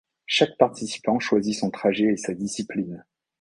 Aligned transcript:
Chaque 0.25 0.57
participant 0.57 1.19
choisit 1.19 1.53
son 1.53 1.69
trajet 1.69 2.11
et 2.13 2.17
sa 2.17 2.33
discipline. 2.33 3.05